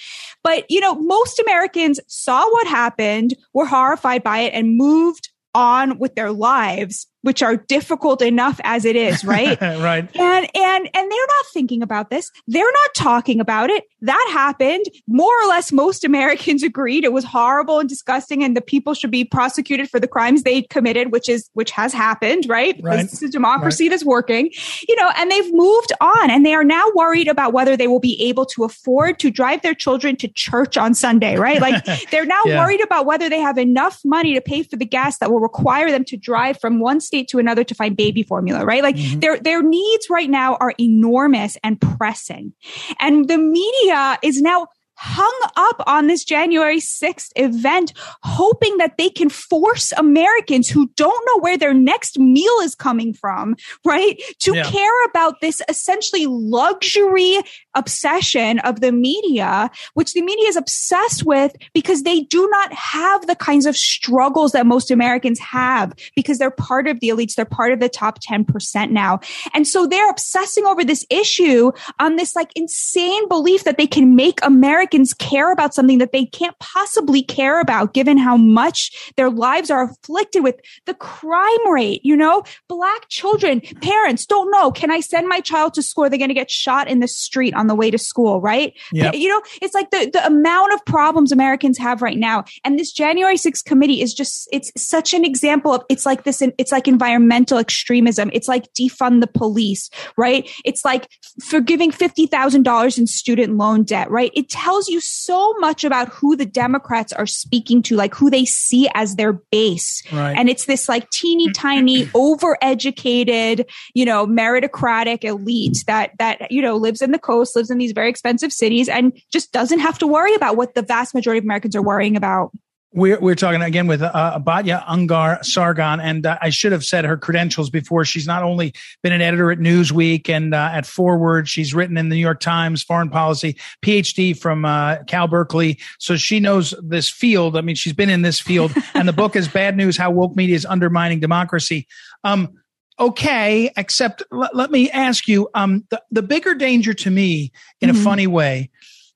[0.44, 5.98] But, you know, most Americans saw what happened, were horrified by it and moved on
[5.98, 9.60] with their lives which are difficult enough as it is, right?
[9.62, 10.10] right.
[10.16, 12.32] And and and they're not thinking about this.
[12.48, 13.84] They're not talking about it.
[14.00, 14.86] That happened.
[15.10, 19.12] More or less most Americans agreed it was horrible and disgusting and the people should
[19.12, 22.78] be prosecuted for the crimes they committed, which is which has happened, right?
[22.78, 23.04] Because right.
[23.04, 23.90] it's a democracy right.
[23.90, 24.50] that's working.
[24.88, 28.00] You know, and they've moved on and they are now worried about whether they will
[28.00, 31.60] be able to afford to drive their children to church on Sunday, right?
[31.60, 32.64] Like they're now yeah.
[32.64, 35.92] worried about whether they have enough money to pay for the gas that will require
[35.92, 38.84] them to drive from one state state to another to find baby formula, right?
[38.84, 39.20] Like mm-hmm.
[39.20, 42.54] their, their needs right now are enormous and pressing.
[43.00, 49.10] And the media is now hung up on this January 6th event, hoping that they
[49.10, 53.56] can force Americans who don't know where their next meal is coming from,
[53.86, 54.20] right?
[54.40, 54.64] To yeah.
[54.64, 57.40] care about this essentially luxury
[57.76, 63.28] obsession of the media, which the media is obsessed with because they do not have
[63.28, 67.36] the kinds of struggles that most Americans have because they're part of the elites.
[67.36, 69.20] They're part of the top 10% now.
[69.54, 74.16] And so they're obsessing over this issue on this like insane belief that they can
[74.16, 79.12] make America Americans care about something that they can't possibly care about given how much
[79.18, 84.72] their lives are afflicted with the crime rate, you know, black children, parents don't know,
[84.72, 86.10] can I send my child to school?
[86.10, 88.74] They're going to get shot in the street on the way to school, right?
[88.94, 89.16] Yep.
[89.16, 92.46] You know, it's like the, the amount of problems Americans have right now.
[92.64, 96.42] And this January 6th committee is just, it's such an example of, it's like this,
[96.58, 98.30] it's like environmental extremism.
[98.32, 100.50] It's like defund the police, right?
[100.64, 101.10] It's like
[101.44, 104.32] forgiving $50,000 in student loan debt, right?
[104.34, 108.30] It tells tells you so much about who the Democrats are speaking to, like who
[108.30, 110.04] they see as their base.
[110.12, 110.38] Right.
[110.38, 116.76] And it's this like teeny tiny, overeducated, you know, meritocratic elite that, that, you know,
[116.76, 120.06] lives in the coast, lives in these very expensive cities and just doesn't have to
[120.06, 122.52] worry about what the vast majority of Americans are worrying about.
[122.94, 127.04] We're, we're talking again with uh, Batya Ungar Sargon, and uh, I should have said
[127.04, 128.06] her credentials before.
[128.06, 128.74] She's not only
[129.04, 132.40] been an editor at Newsweek and uh, at Forward, she's written in the New York
[132.40, 135.80] Times, foreign policy, PhD from uh, Cal Berkeley.
[136.00, 137.58] So she knows this field.
[137.58, 140.38] I mean, she's been in this field, and the book is Bad News How Woke
[140.38, 141.88] Media is Undermining Democracy.
[142.24, 142.54] Um,
[142.98, 147.90] okay, except l- let me ask you um, the, the bigger danger to me, in
[147.90, 148.00] mm-hmm.
[148.00, 148.70] a funny way,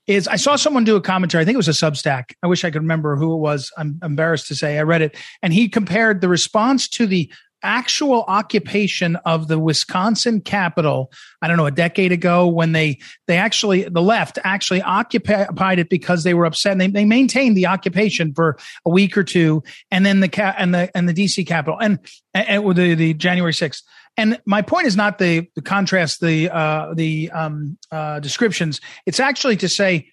[0.08, 1.42] is I saw someone do a commentary.
[1.42, 2.34] I think it was a Substack.
[2.44, 3.72] I wish I could remember who it was.
[3.78, 5.16] I'm embarrassed to say I read it.
[5.42, 7.32] And he compared the response to the
[7.64, 11.12] actual occupation of the Wisconsin Capitol,
[11.42, 15.90] I don't know, a decade ago when they, they actually, the left actually occupied it
[15.90, 19.64] because they were upset and they, they maintained the occupation for a week or two.
[19.92, 22.00] And then the and the, and the DC Capitol and,
[22.34, 23.84] and the, the January 6th.
[24.18, 28.82] And my point is not the, the contrast, the uh, the um, uh, descriptions.
[29.06, 30.10] It's actually to say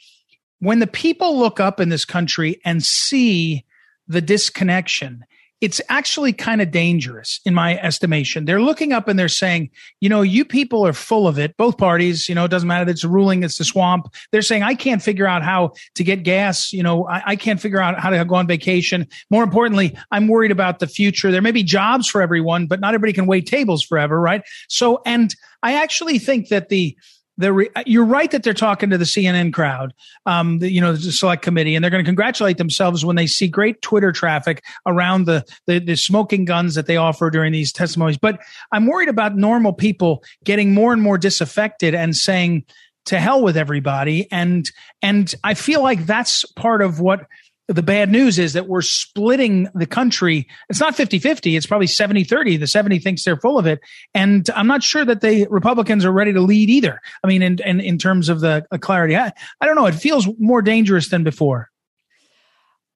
[0.61, 3.65] when the people look up in this country and see
[4.07, 5.25] the disconnection
[5.61, 8.45] it's actually kind of dangerous in my estimation.
[8.45, 11.57] They're looking up and they're saying, you know, you people are full of it.
[11.57, 12.89] Both parties, you know, it doesn't matter.
[12.89, 13.43] It's a ruling.
[13.43, 14.13] It's the swamp.
[14.31, 16.73] They're saying, I can't figure out how to get gas.
[16.73, 19.07] You know, I, I can't figure out how to go on vacation.
[19.31, 21.33] More importantly, I'm worried about the future.
[21.33, 24.21] There may be jobs for everyone, but not everybody can wait tables forever.
[24.21, 24.43] Right.
[24.69, 26.97] So, and I actually think that the,
[27.39, 29.95] re- you're right that they're talking to the CNN crowd,
[30.27, 33.27] um, the, you know, the select committee, and they're going to congratulate themselves when they
[33.27, 37.73] see great Twitter traffic around the, the, the smoking guns that they offer during these
[37.73, 38.19] testimonies.
[38.19, 38.41] But
[38.73, 42.65] I'm worried about normal people getting more and more disaffected and saying,
[43.05, 44.71] to hell with everybody and
[45.01, 47.21] and i feel like that's part of what
[47.69, 50.49] the bad news is that we're splitting the country.
[50.71, 51.55] It's not 50 50.
[51.55, 52.57] It's probably 70 30.
[52.57, 53.81] The 70 thinks they're full of it.
[54.15, 57.01] And I'm not sure that the Republicans are ready to lead either.
[57.23, 59.87] I mean, in, in, in terms of the clarity, I, I don't know.
[59.87, 61.69] It feels more dangerous than before.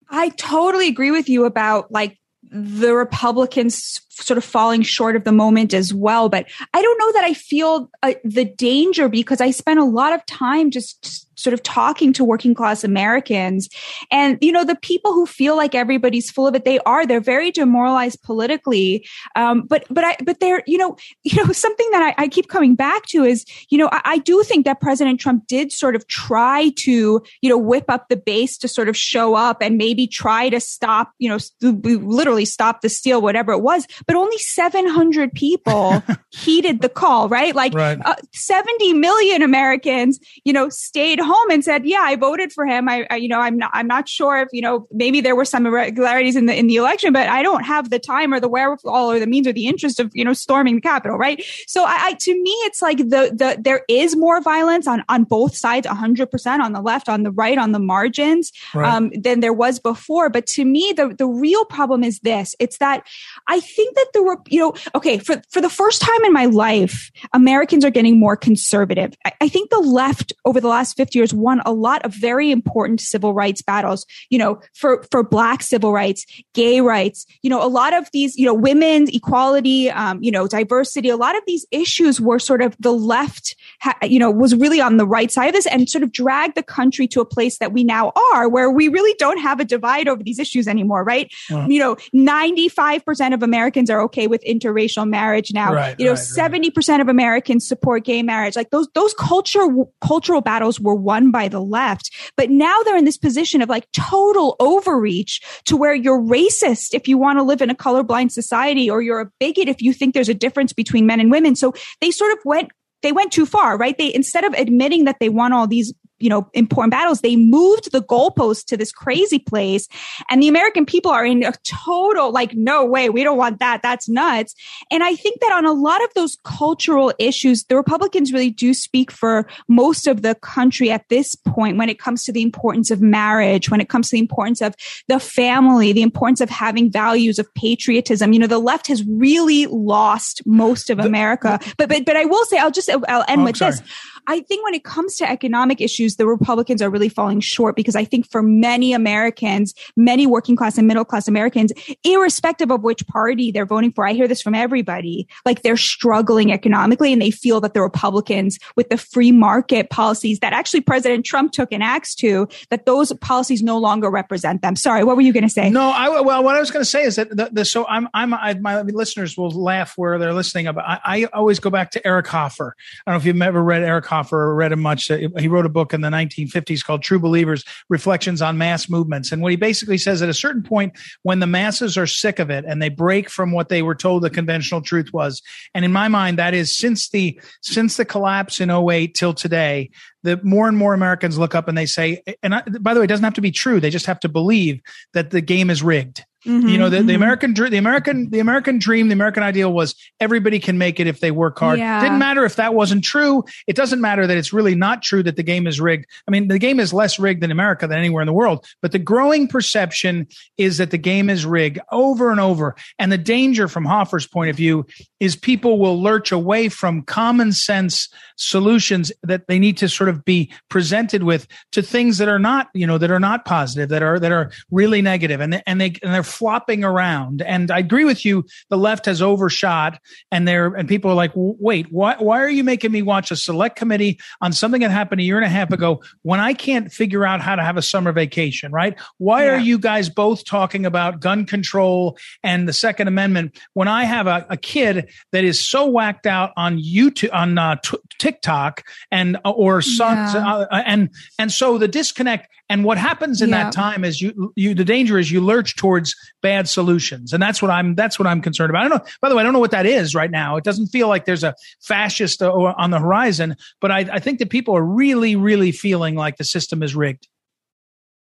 [0.09, 2.19] I totally agree with you about like
[2.51, 6.29] the Republicans sort of falling short of the moment as well.
[6.29, 10.13] But I don't know that I feel uh, the danger because I spent a lot
[10.13, 13.69] of time just sort of talking to working class Americans.
[14.11, 17.21] And, you know, the people who feel like everybody's full of it, they are, they're
[17.21, 19.07] very demoralized politically.
[19.35, 22.49] Um, but, but I, but they're, you know, you know, something that I, I keep
[22.49, 25.97] coming back to is, you know, I, I, do think that President Trump did sort
[25.97, 29.77] of try to, you know, whip up the base to sort of show up and
[29.77, 33.87] maybe try to stop, you know, literally stop the steal, whatever it was.
[34.07, 37.55] But only 700 people heeded the call, right?
[37.55, 37.99] Like right.
[38.05, 42.89] Uh, 70 million Americans, you know, stayed home and said, "Yeah, I voted for him.
[42.89, 45.45] I, I, you know, I'm not, I'm not sure if you know, maybe there were
[45.45, 48.49] some irregularities in the in the election, but I don't have the time or the
[48.49, 51.43] wherewithal or the means or the interest of you know storming the Capitol, right?
[51.67, 55.25] So, I, I to me, it's like the the there is more violence on on
[55.25, 58.93] both sides, 100 percent on the left, on the right, on the margins right.
[58.93, 60.31] um, than there was before.
[60.31, 63.07] But to me, the the real problem is this: it's that
[63.49, 66.47] I think that there were, you know, okay, for for the first time in my
[66.47, 69.15] life, Americans are getting more conservative.
[69.25, 72.51] I, I think the left over the last 50 years won a lot of very
[72.51, 76.25] important civil rights battles, you know, for, for black civil rights,
[76.55, 80.47] gay rights, you know, a lot of these, you know, women's equality, um, you know,
[80.47, 84.55] diversity, a lot of these issues were sort of the left, ha- you know, was
[84.55, 87.25] really on the right side of this and sort of dragged the country to a
[87.25, 90.67] place that we now are where we really don't have a divide over these issues
[90.69, 91.33] anymore, right?
[91.69, 95.73] You know, 95% of Americans are okay with interracial marriage now.
[95.73, 97.01] Right, you know, right, 70% right.
[97.01, 98.57] of Americans support gay marriage.
[98.57, 99.67] Like those, those culture,
[100.01, 102.11] cultural battles were won by the left.
[102.37, 107.09] But now they're in this position of like total overreach to where you're racist if
[107.09, 110.15] you want to live in a colorblind society or you're a bigot if you think
[110.15, 111.57] there's a difference between men and women.
[111.57, 112.71] So they sort of went
[113.03, 113.99] they went too far, right?
[113.99, 115.93] They instead of admitting that they want all these
[116.23, 119.89] you know, important battles, they moved the goalpost to this crazy place.
[120.31, 123.83] And the American people are in a total, like, no way, we don't want that.
[123.83, 124.55] That's nuts.
[124.91, 128.73] And I think that on a lot of those cultural issues, the Republicans really do
[128.73, 132.91] speak for most of the country at this point when it comes to the importance
[132.91, 134.77] of marriage, when it comes to the importance of
[135.09, 138.33] the family, the importance of having values of patriotism.
[138.33, 141.59] You know, the left has really lost most of America.
[141.77, 143.73] But, but, but I will say, I'll just, I'll end oh, with sorry.
[143.73, 143.83] this.
[144.27, 147.97] I think when it comes to economic issues, the Republicans are really falling short because
[147.97, 151.73] I think for many Americans, many working class and middle class Americans,
[152.05, 156.53] irrespective of which party they're voting for, I hear this from everybody, like they're struggling
[156.53, 161.25] economically and they feel that the Republicans with the free market policies that actually President
[161.27, 164.77] Trump took an axe to, that those policies no longer represent them.
[164.77, 165.69] Sorry, what were you going to say?
[165.71, 168.09] No, I, well, what I was going to say is that the, the, so I'm,
[168.15, 171.91] I'm, I, my listeners will laugh where they're listening about, I, I always go back
[171.93, 172.77] to Eric Hoffer.
[173.07, 175.11] I don't know if you've ever read Eric Hoffer read him much.
[175.11, 179.33] Uh, he wrote a book in the 1950s called True Believers Reflections on Mass Movements.
[179.33, 182.51] And what he basically says at a certain point, when the masses are sick of
[182.51, 185.41] it and they break from what they were told the conventional truth was,
[185.75, 189.91] and in my mind, that is since the, since the collapse in 08 till today,
[190.23, 193.05] the more and more Americans look up and they say, and I, by the way,
[193.05, 193.81] it doesn't have to be true.
[193.81, 194.81] They just have to believe
[195.15, 197.07] that the game is rigged Mm-hmm, you know, the, mm-hmm.
[197.07, 201.07] the American the American the American dream, the American ideal was everybody can make it
[201.07, 201.79] if they work hard.
[201.79, 202.01] Yeah.
[202.01, 203.45] Didn't matter if that wasn't true.
[203.69, 206.07] It doesn't matter that it's really not true that the game is rigged.
[206.27, 208.91] I mean, the game is less rigged in America than anywhere in the world, but
[208.91, 210.27] the growing perception
[210.59, 212.75] is that the game is rigged over and over.
[212.99, 214.85] And the danger from Hoffer's point of view
[215.21, 220.25] is people will lurch away from common sense solutions that they need to sort of
[220.25, 224.03] be presented with to things that are not, you know, that are not positive, that
[224.03, 227.43] are that are really negative, and they, and they and they're flopping around.
[227.43, 228.45] And I agree with you.
[228.71, 229.99] The left has overshot
[230.31, 233.37] and they're, and people are like, wait, why, why are you making me watch a
[233.37, 236.93] select committee on something that happened a year and a half ago when I can't
[236.93, 238.99] figure out how to have a summer vacation, right?
[239.19, 239.51] Why yeah.
[239.53, 244.27] are you guys both talking about gun control and the second amendment when I have
[244.27, 249.37] a, a kid that is so whacked out on YouTube, on uh, t- TikTok and,
[249.45, 250.67] uh, or yeah.
[250.71, 253.65] uh, and, and so the disconnect and what happens in yeah.
[253.65, 257.35] that time is you, you, the danger is you lurch towards bad solutions.
[257.35, 258.87] And that's what I'm, that's what I'm concerned about.
[258.87, 260.57] I don't know, by the way, I don't know what that is right now.
[260.57, 264.39] It doesn't feel like there's a fascist uh, on the horizon, but I, I think
[264.39, 267.29] that people are really, really feeling like the system is rigged.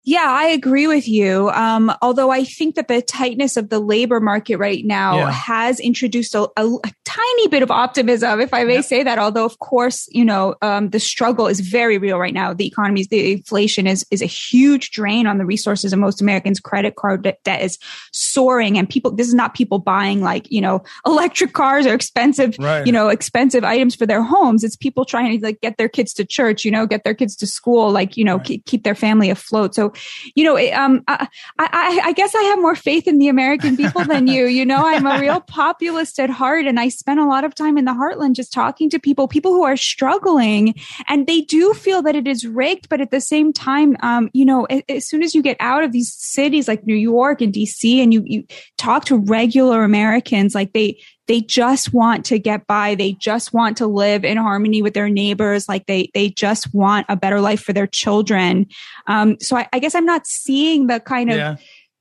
[0.08, 1.50] Yeah, I agree with you.
[1.50, 5.32] Um, although I think that the tightness of the labor market right now yeah.
[5.32, 9.18] has introduced a, a, a, tiny bit of optimism, if I may say that.
[9.18, 12.54] Although, of course, you know, um, the struggle is very real right now.
[12.54, 16.60] The economy, the inflation is is a huge drain on the resources of most Americans.
[16.60, 17.80] Credit card debt is
[18.12, 19.12] soaring, and people.
[19.12, 22.86] This is not people buying like you know electric cars or expensive, right.
[22.86, 24.64] you know, expensive items for their homes.
[24.64, 27.36] It's people trying to like get their kids to church, you know, get their kids
[27.38, 28.46] to school, like you know, right.
[28.46, 29.74] keep, keep their family afloat.
[29.74, 29.94] So
[30.36, 31.28] you know, um, I,
[31.60, 34.46] I, I guess I have more faith in the American people than you.
[34.46, 37.78] You know, I'm a real populist at heart, and I spend a lot of time
[37.78, 40.76] in the heartland just talking to people, people who are struggling,
[41.08, 42.90] and they do feel that it is rigged.
[42.90, 45.84] But at the same time, um, you know, as, as soon as you get out
[45.84, 48.44] of these cities like New York and DC, and you you
[48.78, 52.96] talk to regular Americans, like they they just want to get by.
[52.96, 55.68] They just want to live in harmony with their neighbors.
[55.68, 58.68] Like they, they just want a better life for their children.
[59.08, 61.56] Um, so I, I guess I'm not seeing the kind of, yeah.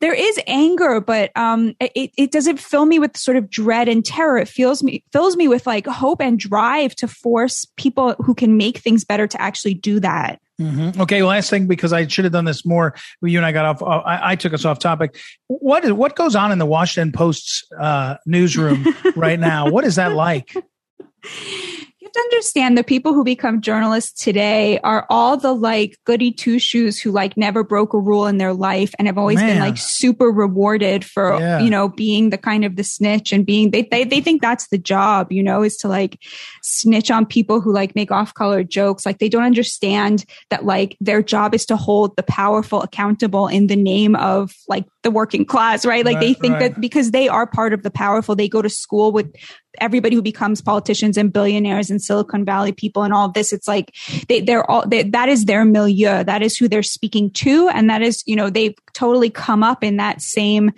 [0.04, 4.04] There is anger, but, um, it, it doesn't fill me with sort of dread and
[4.04, 4.36] terror.
[4.36, 8.58] It feels me, fills me with like hope and drive to force people who can
[8.58, 10.42] make things better to actually do that.
[10.60, 11.00] Mm-hmm.
[11.00, 12.94] Okay, last thing because I should have done this more.
[13.22, 13.82] You and I got off.
[13.82, 15.16] Uh, I, I, took us off topic.
[15.46, 18.86] What is what goes on in the Washington Post's uh, newsroom
[19.16, 19.70] right now?
[19.70, 20.54] What is that like?
[22.14, 27.00] to understand the people who become journalists today are all the like goody two shoes
[27.00, 29.48] who like never broke a rule in their life and have always Man.
[29.48, 31.60] been like super rewarded for, yeah.
[31.60, 34.68] you know, being the kind of the snitch and being, they, they, they think that's
[34.68, 36.20] the job, you know, is to like
[36.62, 39.04] snitch on people who like make off color jokes.
[39.04, 43.66] Like they don't understand that like their job is to hold the powerful accountable in
[43.66, 46.04] the name of like the working class, right?
[46.04, 46.72] Like right, they think right.
[46.74, 49.34] that because they are part of the powerful, they go to school with
[49.80, 53.52] everybody who becomes politicians and billionaires and Silicon Valley people and all this.
[53.52, 53.94] It's like
[54.28, 56.24] they, they're all, they, that is their milieu.
[56.24, 57.68] That is who they're speaking to.
[57.68, 60.72] And that is, you know, they've totally come up in that same,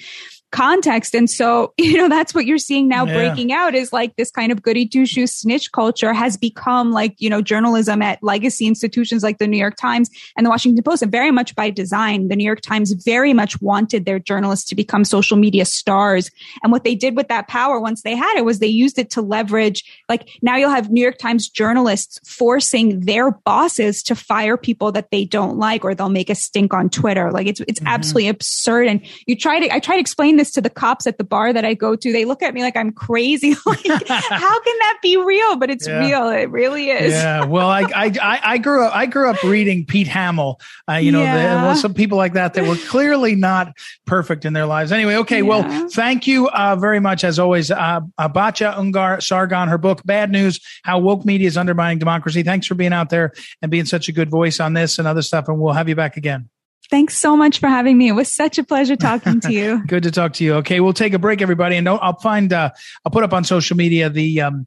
[0.53, 1.15] context.
[1.15, 3.15] And so, you know, that's what you're seeing now yeah.
[3.15, 7.15] breaking out is like this kind of goody two shoes snitch culture has become like,
[7.19, 11.03] you know, journalism at legacy institutions like the New York Times and the Washington Post,
[11.03, 12.29] and very much by design.
[12.29, 16.31] The New York Times very much wanted their journalists to become social media stars.
[16.63, 19.11] And what they did with that power once they had it was they used it
[19.11, 24.57] to leverage, like now you'll have New York Times journalists forcing their bosses to fire
[24.57, 27.31] people that they don't like or they'll make a stink on Twitter.
[27.31, 27.89] Like it's, it's mm-hmm.
[27.89, 28.89] absolutely absurd.
[28.89, 31.53] And you try to, I try to explain this to the cops at the bar
[31.53, 32.13] that I go to.
[32.13, 33.55] They look at me like I'm crazy.
[33.67, 35.57] like, how can that be real?
[35.57, 35.99] But it's yeah.
[35.99, 36.29] real.
[36.29, 37.13] It really is.
[37.13, 37.45] Yeah.
[37.45, 41.23] Well, I, I, I grew up, I grew up reading Pete Hamill, uh, you know,
[41.23, 41.57] yeah.
[41.57, 43.73] the, well, some people like that that were clearly not
[44.05, 44.93] perfect in their lives.
[44.93, 45.17] Anyway.
[45.17, 45.39] Okay.
[45.39, 45.49] Yeah.
[45.49, 47.71] Well, thank you uh, very much as always.
[47.71, 52.43] Uh, Batya Ungar Sargon, her book, Bad News, How Woke Media is Undermining Democracy.
[52.43, 53.33] Thanks for being out there
[53.63, 55.49] and being such a good voice on this and other stuff.
[55.49, 56.49] And we'll have you back again.
[56.91, 58.09] Thanks so much for having me.
[58.09, 59.85] It was such a pleasure talking to you.
[59.87, 60.55] Good to talk to you.
[60.57, 62.71] Okay, we'll take a break, everybody, and I'll find uh,
[63.05, 64.67] I'll put up on social media the um,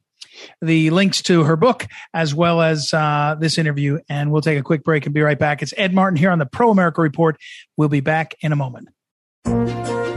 [0.60, 4.62] the links to her book as well as uh, this interview, and we'll take a
[4.62, 5.62] quick break and be right back.
[5.62, 7.36] It's Ed Martin here on the Pro America Report.
[7.76, 8.88] We'll be back in a moment.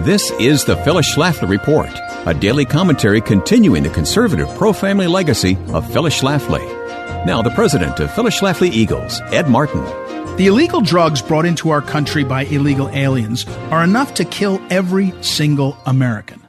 [0.03, 1.89] This is the Phyllis Schlafly Report,
[2.27, 6.61] a daily commentary continuing the conservative pro-family legacy of Phyllis Schlafly.
[7.25, 9.81] Now, the president of Phyllis Schlafly Eagles, Ed Martin.
[10.35, 15.13] The illegal drugs brought into our country by illegal aliens are enough to kill every
[15.21, 16.41] single American.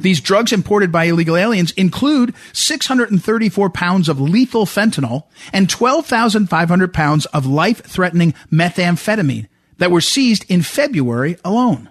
[0.00, 7.26] These drugs imported by illegal aliens include 634 pounds of lethal fentanyl and 12,500 pounds
[7.26, 9.46] of life-threatening methamphetamine
[9.78, 11.88] that were seized in February alone.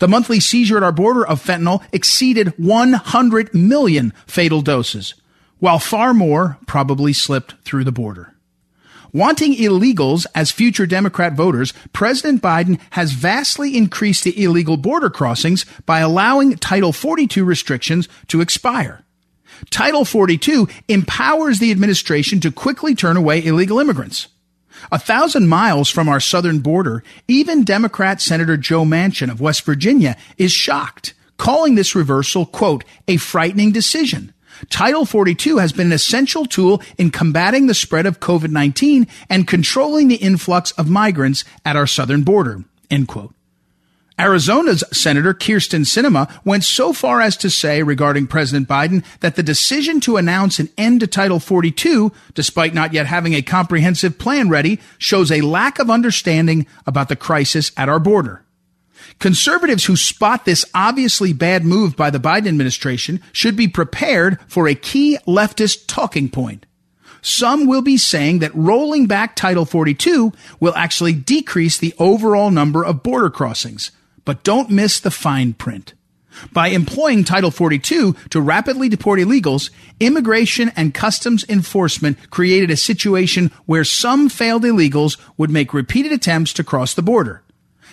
[0.00, 5.14] The monthly seizure at our border of fentanyl exceeded 100 million fatal doses,
[5.60, 8.34] while far more probably slipped through the border.
[9.12, 15.64] Wanting illegals as future Democrat voters, President Biden has vastly increased the illegal border crossings
[15.86, 19.04] by allowing Title 42 restrictions to expire.
[19.70, 24.28] Title 42 empowers the administration to quickly turn away illegal immigrants.
[24.92, 30.16] A thousand miles from our southern border, even Democrat Senator Joe Manchin of West Virginia
[30.36, 34.32] is shocked, calling this reversal, quote, a frightening decision.
[34.70, 40.08] Title 42 has been an essential tool in combating the spread of COVID-19 and controlling
[40.08, 42.64] the influx of migrants at our southern border.
[42.90, 43.34] End quote.
[44.18, 49.44] Arizona's Senator Kyrsten Sinema went so far as to say regarding President Biden that the
[49.44, 54.48] decision to announce an end to Title 42, despite not yet having a comprehensive plan
[54.48, 58.42] ready, shows a lack of understanding about the crisis at our border.
[59.18, 64.68] Conservatives who spot this obviously bad move by the Biden administration should be prepared for
[64.68, 66.66] a key leftist talking point.
[67.20, 72.84] Some will be saying that rolling back Title 42 will actually decrease the overall number
[72.84, 73.90] of border crossings.
[74.24, 75.94] But don't miss the fine print.
[76.52, 83.50] By employing Title 42 to rapidly deport illegals, Immigration and Customs Enforcement created a situation
[83.66, 87.42] where some failed illegals would make repeated attempts to cross the border.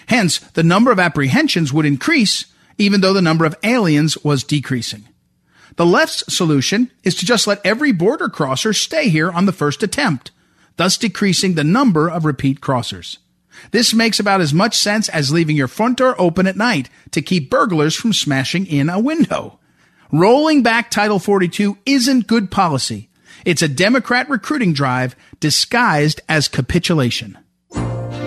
[0.07, 2.45] Hence, the number of apprehensions would increase
[2.77, 5.07] even though the number of aliens was decreasing.
[5.77, 9.83] The left's solution is to just let every border crosser stay here on the first
[9.83, 10.31] attempt,
[10.77, 13.17] thus decreasing the number of repeat crossers.
[13.71, 17.21] This makes about as much sense as leaving your front door open at night to
[17.21, 19.59] keep burglars from smashing in a window.
[20.11, 23.09] Rolling back Title 42 isn't good policy.
[23.45, 27.37] It's a Democrat recruiting drive disguised as capitulation.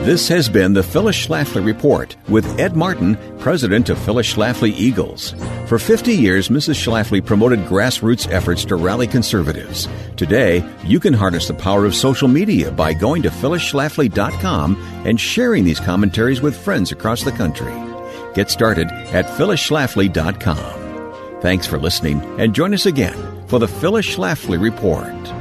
[0.09, 5.35] This has been the Phyllis Schlafly Report with Ed Martin, president of Phyllis Schlafly Eagles.
[5.67, 6.77] For 50 years, Mrs.
[6.77, 9.87] Schlafly promoted grassroots efforts to rally conservatives.
[10.17, 15.65] Today, you can harness the power of social media by going to phyllisschlafly.com and sharing
[15.65, 17.75] these commentaries with friends across the country.
[18.33, 21.43] Get started at phyllisschlafly.com.
[21.43, 25.38] Thanks for listening and join us again for the Phyllis Schlafly Report.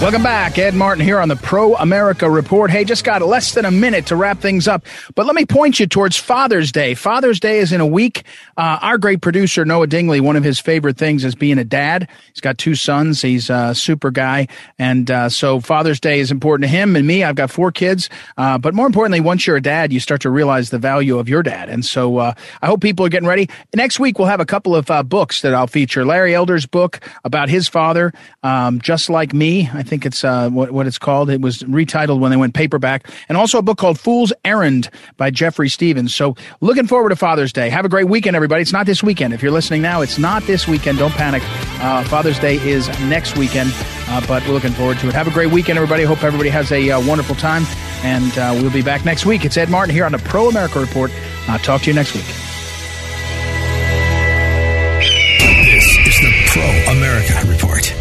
[0.00, 0.56] Welcome back.
[0.56, 2.70] Ed Martin here on the Pro America Report.
[2.70, 5.78] Hey, just got less than a minute to wrap things up, but let me point
[5.78, 6.94] you towards Father's Day.
[6.94, 8.24] Father's Day is in a week.
[8.56, 12.08] Uh, our great producer, Noah Dingley, one of his favorite things is being a dad.
[12.32, 13.20] He's got two sons.
[13.20, 14.48] He's a super guy.
[14.78, 17.22] And uh, so Father's Day is important to him and me.
[17.22, 18.08] I've got four kids.
[18.38, 21.28] Uh, but more importantly, once you're a dad, you start to realize the value of
[21.28, 21.68] your dad.
[21.68, 22.32] And so uh,
[22.62, 23.50] I hope people are getting ready.
[23.74, 26.06] Next week, we'll have a couple of uh, books that I'll feature.
[26.06, 29.68] Larry Elder's book about his father, um, Just Like Me.
[29.74, 31.28] I think it's uh, what, what it's called.
[31.28, 35.30] It was retitled when they went paperback, and also a book called Fool's Errand by
[35.30, 36.14] Jeffrey Stephens.
[36.14, 37.68] So, looking forward to Father's Day.
[37.68, 38.62] Have a great weekend, everybody.
[38.62, 39.34] It's not this weekend.
[39.34, 40.98] If you're listening now, it's not this weekend.
[40.98, 41.42] Don't panic.
[41.82, 43.72] Uh, Father's Day is next weekend,
[44.08, 45.14] uh, but we're looking forward to it.
[45.14, 46.04] Have a great weekend, everybody.
[46.04, 47.64] Hope everybody has a uh, wonderful time,
[48.04, 49.44] and uh, we'll be back next week.
[49.44, 51.10] It's Ed Martin here on the Pro America Report.
[51.48, 52.49] I'll talk to you next week.